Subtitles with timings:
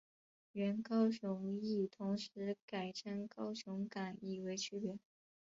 [0.53, 4.97] 原高雄驿同时改称高雄港以为区别。